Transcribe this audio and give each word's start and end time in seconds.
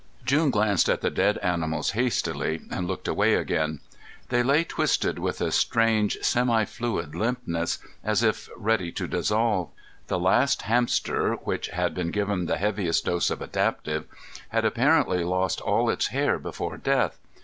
June 0.25 0.49
glanced 0.49 0.89
at 0.89 1.01
the 1.01 1.11
dead 1.11 1.37
animals 1.43 1.91
hastily 1.91 2.61
and 2.71 2.87
looked 2.87 3.07
away 3.07 3.35
again. 3.35 3.81
They 4.29 4.41
lay 4.41 4.63
twisted 4.63 5.19
with 5.19 5.41
a 5.41 5.51
strange 5.51 6.17
semi 6.23 6.65
fluid 6.65 7.13
limpness, 7.13 7.77
as 8.03 8.23
if 8.23 8.49
ready 8.57 8.91
to 8.93 9.07
dissolve. 9.07 9.69
The 10.07 10.17
last 10.17 10.63
hamster, 10.63 11.33
which 11.35 11.67
had 11.67 11.93
been 11.93 12.09
given 12.09 12.47
the 12.47 12.57
heaviest 12.57 13.05
dose 13.05 13.29
of 13.29 13.43
adaptive, 13.43 14.05
had 14.49 14.65
apparently 14.65 15.23
lost 15.23 15.61
all 15.61 15.87
its 15.87 16.07
hair 16.07 16.39
before 16.39 16.77
death. 16.77 17.19